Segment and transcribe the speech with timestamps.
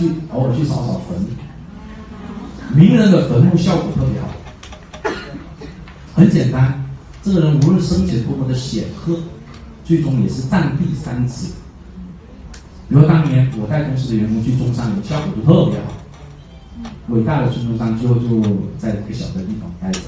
[0.00, 1.18] 去偶尔去扫扫坟。
[2.74, 4.28] 名人的坟墓效果特别好，
[6.14, 6.86] 很简单，
[7.22, 9.18] 这个人无论生前多么的显赫，
[9.84, 11.52] 最终也是占地三尺。
[12.88, 15.92] 比如当年我带公司的员工去中山陵，效果就特别好。
[17.08, 18.40] 伟大的孙中山最后就
[18.78, 20.00] 在一个小的地方待着。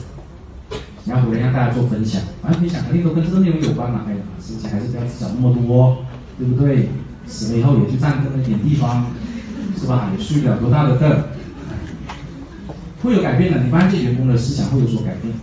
[1.04, 4.02] 然后回来让大家做分享，反正分享肯定都跟这个内容有关嘛。
[4.06, 5.98] 哎呀，死前还是不要讲那么多，
[6.38, 6.88] 对不对？
[7.26, 9.06] 死了以后也就占这么点地方，
[9.82, 10.10] 是吧？
[10.16, 11.10] 也睡不了多大的凳，
[13.02, 13.58] 会有改变的。
[13.58, 15.34] 你发现员工的思想会有所改变。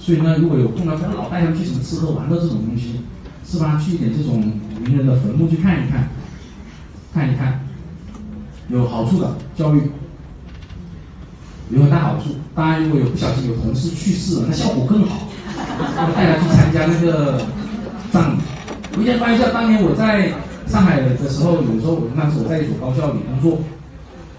[0.00, 3.00] 所以呢，如果有空的话，老带他们去什么吃喝玩乐这种东西，
[3.44, 3.80] 是吧？
[3.80, 4.40] 去一点这种
[4.84, 6.08] 名人的坟墓去看一看，
[7.14, 7.60] 看一看，
[8.68, 9.82] 有好处的教育。
[11.70, 15.28] 有很大好处，当然如果有不小心有同事去世了，那效果更好。
[16.16, 17.40] 带他去参加那个
[18.10, 18.40] 葬礼。
[18.98, 20.32] 我先发一下，当年我在
[20.66, 23.60] 上海的时候，有时候我那时候我在一所高校里工作，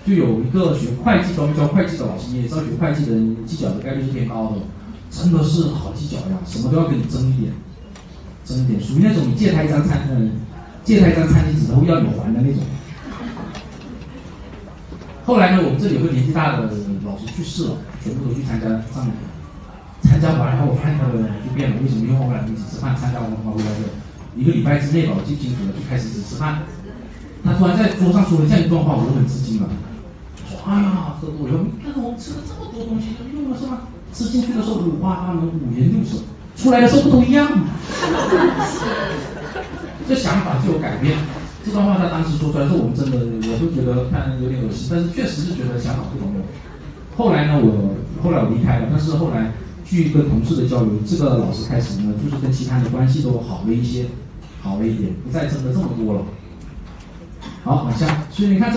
[0.06, 4.58] 就有一个学会计专门教会计的老师，也知道学会计的人计较的概率是偏高的，
[5.10, 7.54] 真的是好计较呀，什么都要跟你争一点，
[8.46, 10.32] 争一点，属于那种你借他一张餐嗯，
[10.84, 12.62] 借他一张餐巾纸，他会要你还的那种。
[15.26, 16.70] 后来呢，我们这里有个年纪大的
[17.06, 17.72] 老师去世了，
[18.04, 19.12] 全部都去参加葬礼。
[20.04, 22.06] 参加完，然后我发现他的人就变了，为什么？
[22.06, 23.84] 因为后来一起吃饭，参加完的话，回来就
[24.36, 26.64] 一个礼拜之内吧，我记不清楚了，就开始只吃饭。
[27.44, 29.70] 他突然在桌上说了这样一段话，我就很吃惊了。
[30.50, 33.88] 说，哎呀，喝多了，你看我们吃了这么多东西，用了是吧？
[34.14, 36.18] 吃进去的时候五花八门，五颜六色，
[36.56, 37.68] 出来的时候不都一样吗？
[40.08, 41.18] 这想法就有改变。
[41.66, 46.42] 这段话他当时说出来，说我们真的，我都觉得看有点恶心，但是确实是觉得想法不同了。
[47.18, 49.52] 后来呢，我后来我离开了，但是后来
[49.84, 54.06] 据跟同事的交流，这个老师开始呢，就是跟其他人关系都好了一些，
[54.62, 56.22] 好了一点，不再争的这么多了。
[57.64, 58.76] 好，往下，所以你看这里。